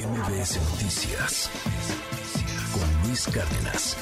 [0.00, 1.50] MBS Noticias
[2.72, 3.96] con Luis Cárdenas.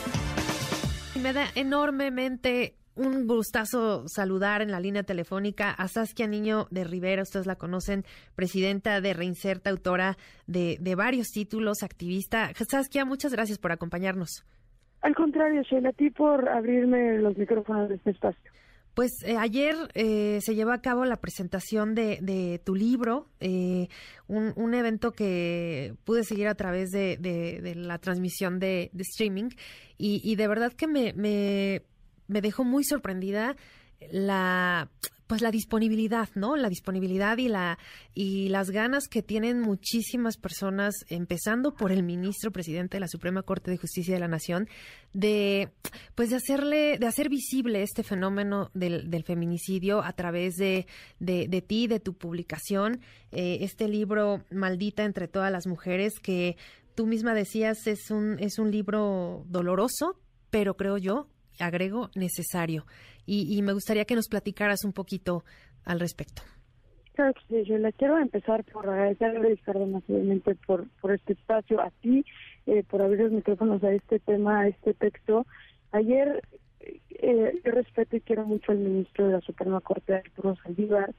[1.21, 7.22] Me da enormemente un gustazo saludar en la línea telefónica a Saskia Niño de Rivera,
[7.22, 8.04] ustedes la conocen,
[8.37, 10.16] presidenta de Reinserta, autora
[10.46, 12.51] de, varios títulos, activista.
[12.54, 14.44] Saskia, muchas gracias por acompañarnos.
[15.01, 18.52] Al contrario, Sheila, a ti por abrirme los micrófonos de este espacio.
[18.98, 23.87] Pues eh, ayer eh, se llevó a cabo la presentación de, tu libro, eh,
[24.27, 29.51] un, evento que pude seguir a través de, la transmisión de, streaming
[29.98, 33.55] y, de verdad que me, me dejó muy sorprendida
[34.11, 34.91] la
[35.28, 36.56] pues la disponibilidad, ¿no?
[36.56, 37.78] La disponibilidad y la
[38.14, 43.42] y las ganas que tienen muchísimas personas, empezando por el ministro presidente de la Suprema
[43.42, 44.68] Corte de Justicia de la Nación,
[45.12, 45.68] de
[46.14, 50.87] pues de hacerle, de hacer visible este fenómeno del, del feminicidio a través de,
[51.20, 56.56] de, de, ti, de tu publicación, eh, este libro Maldita entre todas las mujeres, que
[56.95, 62.87] tú misma decías es un, es un libro doloroso, pero creo yo, agrego, necesario
[63.30, 65.44] y, me gustaría que nos platicaras un poquito
[65.84, 66.42] al respecto.
[67.12, 71.80] Claro que sí, yo le quiero empezar por agradecerle, Ricardo, naturalmente, por, por este espacio,
[71.80, 72.24] a ti,
[72.66, 75.44] eh, por abrir los micrófonos a este tema, a este texto.
[75.92, 76.42] Ayer,
[76.80, 81.12] eh, yo respeto y quiero mucho al ministro de la Suprema Corte, Arturo Saldívar,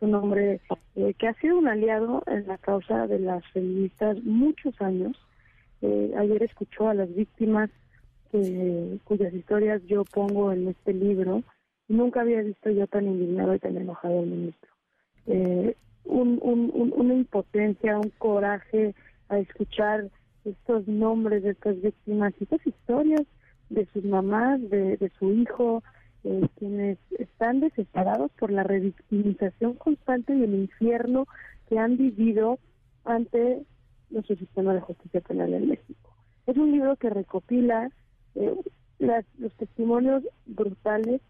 [0.00, 0.60] un hombre
[0.96, 5.16] eh, que ha sido un aliado en la causa de las feministas muchos años.
[5.82, 7.68] ayer escuchó a las víctimas
[9.04, 11.42] cuyas historias yo pongo en este libro.
[11.88, 14.70] Nunca había visto yo tan indignado y tan enojado al ministro.
[15.26, 18.94] Eh, un, una impotencia, un coraje
[19.28, 20.10] a escuchar
[20.44, 23.22] estos nombres de estas víctimas y estas historias
[23.70, 25.82] de sus mamás, de, su hijo,
[26.24, 31.26] eh, quienes están desesperados por la revictimización constante y el infierno
[31.68, 32.58] que han vivido
[33.04, 33.62] ante
[34.10, 36.10] nuestro sistema de justicia penal en México.
[36.46, 37.90] Es un libro que recopila
[38.34, 38.54] eh,
[38.98, 41.20] los testimonios brutales,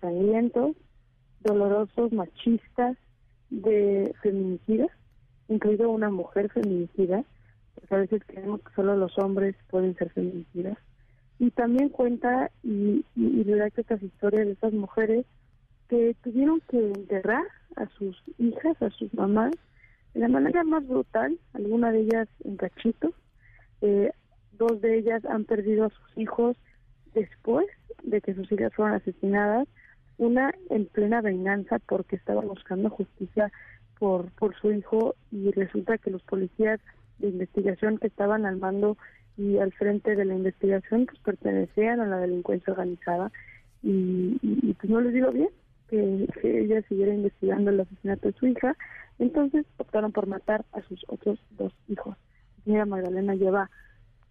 [0.00, 0.76] sangrientos,
[1.40, 2.96] dolorosos, machistas
[3.50, 4.90] de feminicidas,
[5.48, 7.24] incluido una mujer feminicida,
[7.74, 10.78] porque a veces creemos que solo los hombres pueden ser feminicidas.
[11.38, 15.24] Y también cuenta y, y, que estas historias de estas mujeres
[15.88, 17.44] que tuvieron que enterrar
[17.76, 19.52] a sus hijas, a sus mamás,
[20.14, 23.12] de la manera más brutal, alguna de ellas en cachitos,
[23.82, 24.10] eh,
[24.58, 26.56] Dos de ellas han perdido a sus hijos
[27.14, 27.66] después
[28.02, 29.68] de que sus hijas fueron asesinadas,
[30.18, 33.52] una en plena venganza porque estaba buscando justicia
[33.98, 36.80] por, por su hijo y resulta que los policías
[37.18, 38.96] de investigación que estaban al mando
[39.36, 43.30] y al frente de la investigación pues pertenecían a la delincuencia organizada.
[43.82, 44.36] Y,
[44.74, 45.50] pues no les digo bien
[45.88, 48.76] que, que, ella siguiera investigando el asesinato de su hija.
[49.20, 52.16] Entonces optaron por matar a sus otros dos hijos.
[52.58, 53.70] La señora Magdalena lleva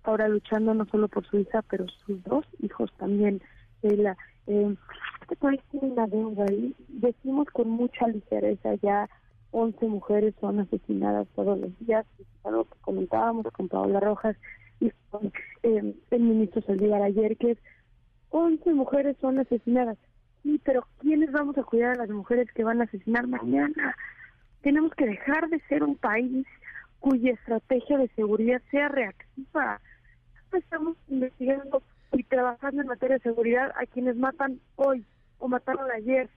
[0.07, 3.41] ahora luchando no solo por su hija, pero sus dos hijos también.
[3.81, 4.75] Ella, eh,
[5.21, 9.09] este país tiene una deuda y decimos con mucha ligereza ya
[9.51, 12.05] 11 mujeres son asesinadas todos los días,
[12.43, 14.35] algo que comentábamos con Paola Rojas
[14.79, 15.31] y con
[15.63, 17.57] eh, el ministro Saldívar ayer, que es
[18.29, 19.97] 11 mujeres son asesinadas.
[20.43, 23.95] Sí, pero ¿quiénes vamos a cuidar a las mujeres que van a asesinar mañana?
[24.61, 26.45] Tenemos que dejar de ser un país
[26.99, 29.79] cuya estrategia de seguridad sea reactiva
[30.53, 31.81] estamos investigando
[32.13, 35.05] y trabajando en materia de seguridad a quienes matan hoy
[35.39, 36.29] o mataron ayer,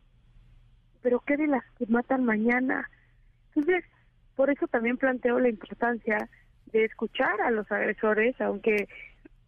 [1.03, 2.91] pero ¿qué de las que matan mañana?
[3.48, 3.84] Entonces,
[4.37, 6.28] por eso también planteo la importancia
[6.72, 8.88] de escuchar a los agresores, aunque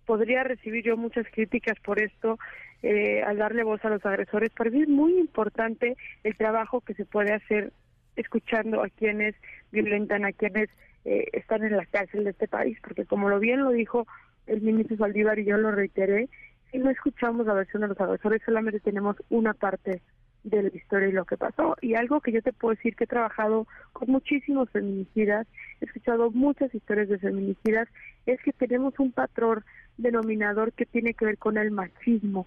[0.07, 2.39] podría recibir yo muchas críticas por esto,
[2.83, 6.95] eh, al darle voz a los agresores, para mí es muy importante el trabajo que
[6.95, 7.73] se puede hacer
[8.17, 9.35] escuchando a quienes
[9.71, 10.69] violentan, a quienes
[11.05, 14.07] eh, están en la cárcel de este país, porque como lo bien lo dijo
[14.47, 16.29] el ministro Saldívar y yo lo reiteré,
[16.71, 20.01] si no escuchamos la versión de los agresores, solamente tenemos una parte
[20.45, 21.77] de la historia y lo que pasó.
[21.81, 25.47] Y algo que yo te puedo decir que he trabajado con muchísimos feminicidas,
[25.81, 27.89] he escuchado muchas historias de feminicidas,
[28.27, 29.65] es que tenemos un patrón
[29.99, 32.47] denominador que tiene que ver con el machismo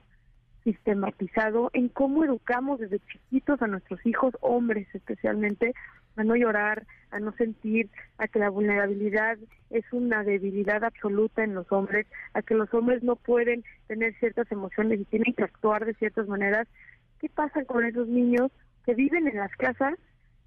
[0.64, 5.74] sistematizado en cómo educamos desde chiquitos a nuestros hijos, hombres especialmente,
[6.16, 9.38] a no llorar, a no sentir, a que la vulnerabilidad
[9.70, 14.52] es una debilidad absoluta en los hombres, a que los hombres no pueden tener ciertas
[14.52, 16.68] emociones y tienen que actuar de ciertas maneras.
[17.20, 18.52] ¿Qué pasa con esos niños
[18.86, 19.96] que viven en las casas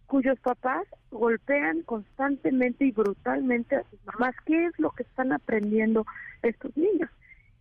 [0.06, 4.34] cuyos papás golpean constantemente y brutalmente a sus mamás?
[4.46, 6.06] ¿Qué es lo que están aprendiendo
[6.42, 7.10] estos niños?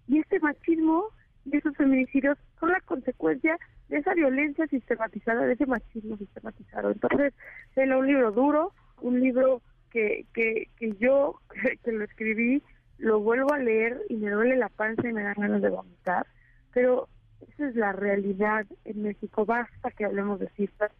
[0.08, 1.10] Y este machismo
[1.52, 3.58] y esos feminicidios son la consecuencia
[3.90, 6.92] de esa violencia sistematizada, de ese machismo sistematizado.
[6.92, 7.34] Entonces,
[7.76, 11.40] era un libro duro, un libro que, que, que yo,
[11.84, 12.62] que lo escribí,
[12.98, 16.26] lo vuelvo a leer y me duele la panza y me dan ganas de vomitar,
[16.74, 17.08] pero
[17.48, 19.46] esa es la realidad en México.
[19.46, 20.92] Basta que hablemos de cifras,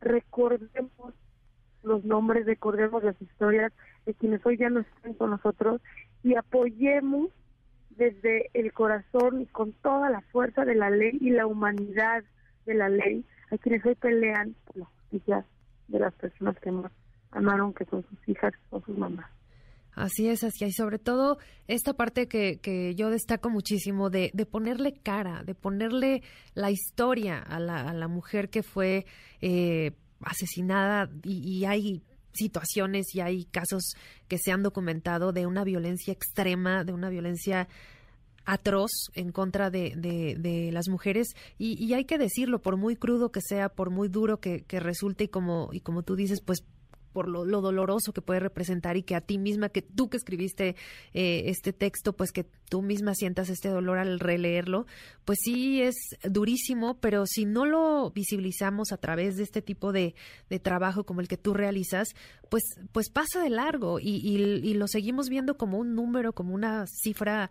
[0.00, 1.14] recordemos
[1.82, 3.72] los nombres, recordemos las historias
[4.06, 5.80] de quienes hoy ya no están con nosotros
[6.22, 7.30] y apoyemos
[7.96, 12.24] desde el corazón y con toda la fuerza de la ley y la humanidad
[12.66, 15.44] de la ley a quienes hoy pelean por la justicia
[15.88, 16.92] de las personas que más
[17.30, 19.26] amaron, que son sus hijas o sus mamás.
[19.94, 21.38] Así es, así y sobre todo
[21.68, 26.22] esta parte que, que yo destaco muchísimo de, de, ponerle cara, de ponerle
[26.54, 29.06] la historia a la, a la mujer que fue
[29.40, 32.02] eh, asesinada y, hay
[32.34, 33.94] situaciones y hay casos
[34.28, 37.68] que se han documentado de una violencia extrema, de una violencia
[38.44, 41.28] atroz en contra de, de, las mujeres.
[41.58, 44.80] Y, y, hay que decirlo por muy crudo que sea por muy duro que, que
[44.80, 46.62] resulte y como y como tú dices pues
[47.14, 50.74] por lo, doloroso que puede representar y que a ti misma, que tú que escribiste
[51.14, 54.86] eh, este texto, pues que tú misma sientas este dolor al releerlo,
[55.24, 55.94] pues sí es
[56.24, 60.16] durísimo, pero si no lo visibilizamos a través de este tipo de,
[60.50, 62.08] de trabajo como el que tú realizas,
[62.50, 66.86] pues, pues pasa de largo y, y lo seguimos viendo como un número, como una
[66.86, 67.50] cifra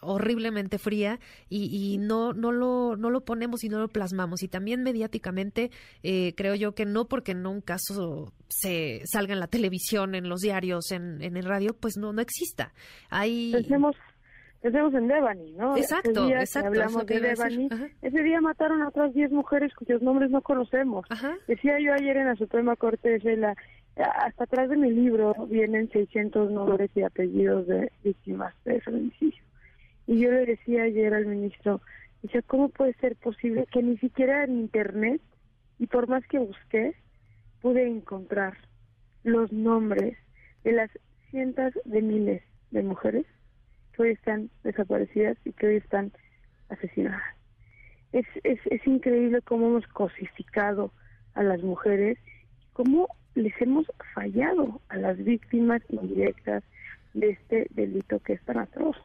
[0.00, 4.42] horriblemente fría y, no, no, lo, no lo ponemos y no lo plasmamos.
[4.42, 5.70] Y también mediáticamente,
[6.02, 10.28] eh, creo yo que no porque en un caso se salga en la televisión, en
[10.28, 12.72] los diarios, en, en el radio, pues no, no exista.
[13.10, 13.52] Hay...
[13.52, 13.96] Pensemos,
[14.60, 15.76] pensemos en Devani, ¿no?
[15.76, 16.68] Exacto, exacto.
[16.68, 17.68] Hablamos de Devani.
[18.02, 21.06] Ese día mataron a otras 10 mujeres cuyos nombres no conocemos.
[21.46, 23.56] Decía yo ayer en la Suprema Corte de la
[23.96, 29.42] hasta atrás de mi libro vienen 600 nombres y apellidos de víctimas de feminicidio.
[30.06, 31.80] Y yo le decía ayer al ministro,
[32.22, 35.20] dice, ¿cómo puede ser posible que ni siquiera en Internet,
[35.78, 36.94] y por más que busqué,
[37.60, 38.56] pude encontrar
[39.22, 40.16] los nombres
[40.62, 40.90] de las
[41.30, 43.26] cientos de miles de mujeres
[43.92, 46.12] que hoy están desaparecidas y que hoy están
[46.68, 47.22] asesinadas?
[48.12, 50.92] Es, es, es increíble cómo hemos cosificado
[51.34, 52.18] a las mujeres,
[52.72, 56.62] cómo les hemos fallado a las víctimas indirectas
[57.14, 58.96] de este delito que es tan atroz.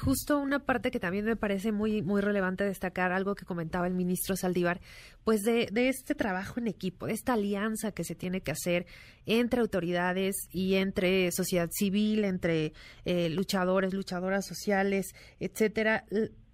[0.00, 3.94] Justo una parte que también me parece muy, muy relevante destacar, algo que comentaba el
[3.94, 4.80] ministro Saldívar,
[5.24, 8.86] pues de, de este trabajo en equipo, de esta alianza que se tiene que hacer
[9.26, 12.72] entre autoridades y entre sociedad civil, entre
[13.04, 16.04] eh, luchadores, luchadoras sociales, etcétera,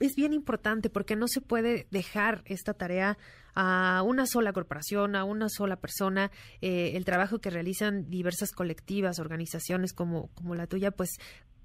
[0.00, 3.17] es bien importante porque no se puede dejar esta tarea
[3.55, 6.31] a una sola corporación, a una sola persona.
[6.61, 11.11] Eh, el trabajo que realizan diversas colectivas, organizaciones como, como la tuya, pues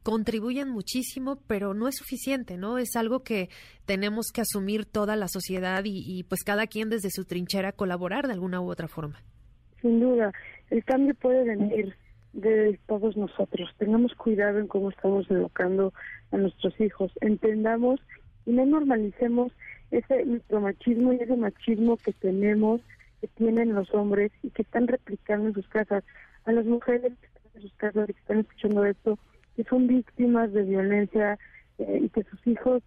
[0.03, 2.77] contribuyen muchísimo, pero no es suficiente, ¿no?
[2.77, 3.49] Es algo que
[3.85, 8.33] tenemos que asumir toda la sociedad y, pues cada quien desde su trinchera colaborar de
[8.33, 9.21] alguna u otra forma.
[9.81, 10.31] Sin duda,
[10.69, 11.95] el cambio puede venir
[12.33, 13.69] de todos nosotros.
[13.77, 15.93] Tengamos cuidado en cómo estamos educando
[16.31, 17.11] a nuestros hijos.
[17.21, 17.99] Entendamos
[18.45, 19.51] y no normalicemos
[19.91, 22.81] ese micromachismo y ese machismo que tenemos,
[23.21, 26.03] que tienen los hombres y que están replicando en sus casas.
[26.45, 29.19] A las mujeres que están en sus casas y que están escuchando esto,
[29.55, 31.37] que son víctimas de violencia
[31.77, 32.83] eh, y que sus hijos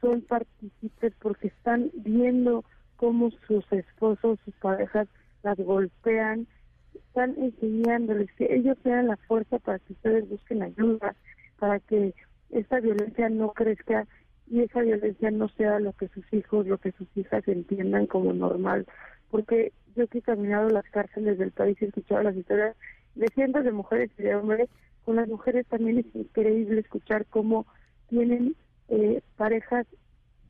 [0.00, 2.64] son partícipes porque están viendo
[2.96, 5.08] cómo sus esposos, sus parejas
[5.42, 6.46] las golpean,
[6.94, 11.14] están enseñándoles que ellos sean la fuerza para que ustedes busquen ayuda,
[11.58, 12.14] para que
[12.50, 14.06] esta violencia no crezca
[14.48, 18.32] y esa violencia no sea lo que sus hijos, lo que sus hijas entiendan como
[18.32, 18.86] normal.
[19.30, 22.76] Porque yo que he caminado las cárceles del país y he escuchado las historias
[23.16, 24.68] de cientos de mujeres y de hombres
[25.04, 27.66] con las mujeres también es increíble escuchar cómo
[28.08, 28.54] tienen
[28.88, 29.86] eh, parejas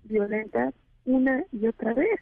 [0.04, 2.20] violentas una y otra vez,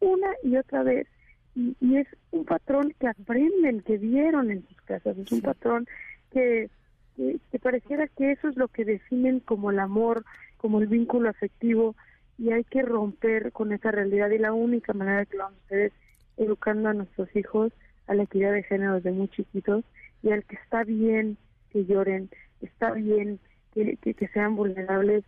[0.00, 1.06] una y otra vez.
[1.54, 5.86] Y, es un patrón que aprenden, que vieron en sus casas, es un patrón
[6.30, 6.68] que,
[7.16, 10.24] que, pareciera que eso es lo que definen como el amor,
[10.58, 11.94] como el vínculo afectivo,
[12.38, 14.30] y hay que romper con esa realidad.
[14.30, 15.92] Y la única manera que lo vamos a hacer es
[16.36, 17.72] educando a nuestros hijos
[18.06, 19.84] a la equidad de género desde muy chiquitos
[20.22, 21.36] y al que está bien
[21.70, 23.38] que lloren, está bien
[23.74, 25.24] que, que, sean vulnerables,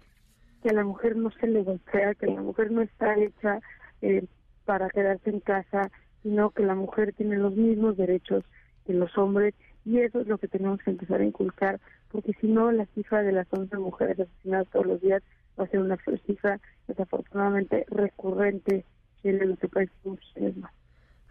[0.62, 3.60] que a la mujer no se le golpea, que la mujer no está hecha
[4.00, 4.24] eh,
[4.64, 5.90] para quedarse en casa,
[6.22, 8.44] sino que la mujer tiene los mismos derechos
[8.86, 9.54] que los hombres
[9.84, 11.80] y eso es lo que tenemos que empezar a inculcar,
[12.10, 15.22] porque si no la cifra de las 11 mujeres asesinadas todos los días
[15.58, 18.84] va a ser una cifra desafortunadamente recurrente
[19.22, 20.77] en nuestro país muchos años más.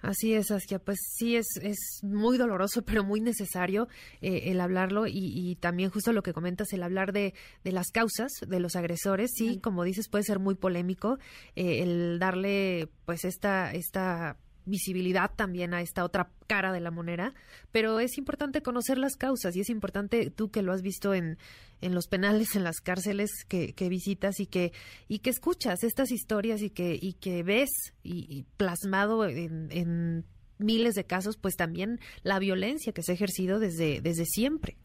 [0.02, 0.80] Así es, Askia.
[0.80, 3.88] Pues sí, es, es muy doloroso, pero muy necesario
[4.22, 8.32] eh, el hablarlo y, también justo lo que comentas, el hablar de, de las causas
[8.48, 9.32] de los agresores.
[9.36, 11.18] Sí, como dices, puede ser muy polémico
[11.56, 14.38] eh, el darle pues esta, esta
[14.68, 17.34] visibilidad también a esta otra cara de la moneda,
[17.72, 21.38] pero es importante conocer las causas y es importante tú que lo has visto en,
[21.82, 24.72] en los penales, en las cárceles que, que visitas y que,
[25.08, 27.70] y que escuchas estas historias y que, y que ves
[28.04, 30.26] y, plasmado en, en
[30.60, 34.76] miles de casos, pues también la violencia que se ha ejercido desde, desde siempre.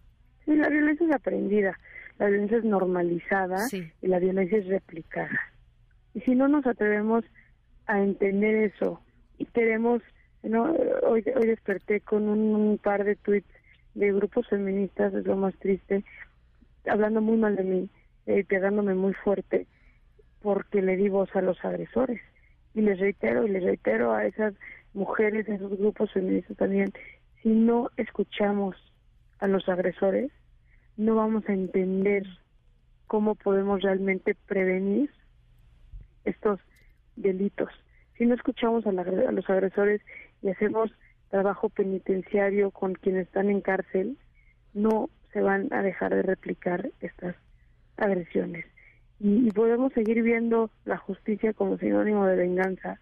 [0.44, 1.78] Sí, la violencia es aprendida,
[2.18, 5.40] la violencia es normalizada y la violencia es replicada.
[6.14, 7.24] Y si no nos atrevemos
[7.86, 9.00] a entender eso
[9.38, 10.02] y queremos,
[10.42, 10.64] ¿no?
[11.02, 13.48] hoy, hoy desperté con un, par de tweets
[13.94, 16.04] de grupos feministas, es lo más triste,
[16.86, 17.90] hablando muy mal de mí,
[18.26, 19.66] eh, pegándome muy fuerte,
[20.40, 22.20] porque le di voz a los agresores.
[22.74, 24.54] Y les reitero, y les reitero a esas
[24.94, 26.92] mujeres, a esos grupos feministas también,
[27.42, 28.76] si no escuchamos
[29.40, 30.30] a los agresores,
[30.96, 32.24] no vamos a entender
[33.06, 35.10] cómo podemos realmente prevenir
[36.24, 36.60] estos
[37.16, 37.70] delitos.
[38.16, 40.00] Si no escuchamos a, los agresores
[40.42, 40.90] y hacemos
[41.30, 44.18] trabajo penitenciario con quienes están en cárcel,
[44.74, 47.34] no se van a dejar de replicar estas
[47.96, 48.66] agresiones.
[49.18, 53.00] Y, podemos seguir viendo la justicia como sinónimo de venganza,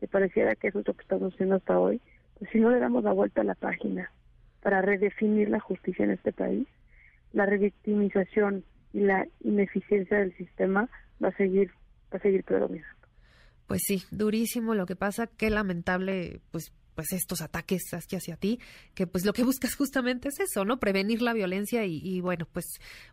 [0.00, 2.00] que pareciera que eso es lo que estamos haciendo hasta hoy,
[2.38, 4.10] pues si no le damos la vuelta a la página
[4.62, 6.66] para redefinir la justicia en este país,
[7.32, 10.88] la revictimización y la ineficiencia del sistema
[11.22, 11.70] va a seguir
[12.12, 13.05] va a seguir predominando.
[13.66, 18.58] Pues sí, durísimo lo que pasa, qué lamentable, pues pues estos ataques hacia ti,
[18.94, 20.80] que pues lo que buscas justamente es eso, ¿no?
[20.80, 22.64] Prevenir la violencia y, y, bueno, pues,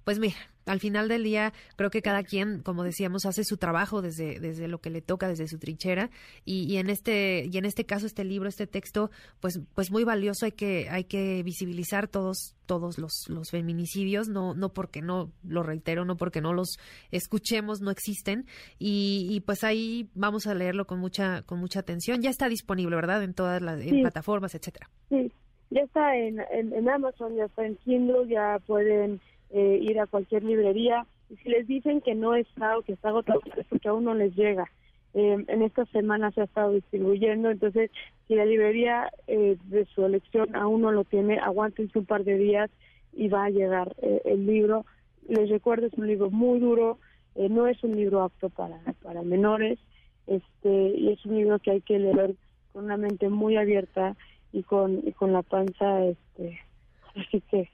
[0.06, 4.02] pues mira, al final del día creo que cada quien, como decíamos, hace su trabajo
[4.02, 6.10] desde, desde lo que le toca, desde su trinchera
[6.46, 10.04] y, y en este y en este caso este libro, este texto, pues pues muy
[10.04, 15.32] valioso, hay que hay que visibilizar todos todos los, los feminicidios, no, no porque no,
[15.44, 16.78] lo reitero, no porque no los
[17.12, 18.46] escuchemos, no existen.
[18.80, 22.22] Y, pues ahí vamos a leerlo con mucha, con mucha atención.
[22.22, 23.24] Ya está disponible, ¿verdad?
[23.24, 24.90] En todas las plataformas, etcétera.
[25.10, 25.32] Sí,
[25.70, 29.20] ya está en, en, Amazon, ya está en Kindle, ya pueden
[29.54, 31.06] eh, ir a cualquier librería.
[31.30, 34.14] Y si les dicen que no está o que está agotado, es porque aún no
[34.14, 34.70] les llega.
[35.14, 37.92] Eh, en esta semana se ha estado distribuyendo, entonces
[38.28, 42.36] si la librería eh, de su elección aún no lo tiene, aguántense un par de
[42.38, 42.72] días
[43.14, 44.86] y va a llegar eh, el libro.
[45.30, 46.98] Les recuerdo, es un libro muy duro,
[47.36, 49.80] no es un libro apto para, para menores,
[50.28, 52.36] este y es un libro que hay que leer
[52.72, 54.16] con una mente muy abierta
[54.52, 56.60] y con, y con la panza este
[57.16, 57.70] así que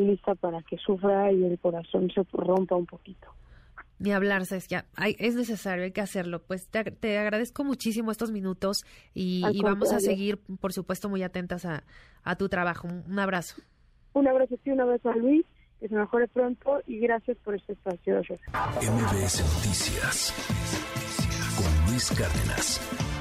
[0.00, 3.28] lista para que sufra y el corazón se rompa un poquito.
[3.98, 4.84] Ni hablar, ya
[5.18, 6.42] es necesario, hay que hacerlo.
[6.42, 8.84] Pues te, agradezco muchísimo estos minutos
[9.14, 11.82] y, vamos a seguir, por supuesto, muy atentas a,
[12.22, 12.88] a tu trabajo.
[12.88, 13.62] Un, abrazo.
[14.12, 15.46] Un abrazo a ti, un abrazo a Luis,
[15.80, 18.18] que se mejore pronto y gracias por este espacio.
[18.20, 20.34] MBS Noticias
[21.56, 23.15] con Luis Cárdenas.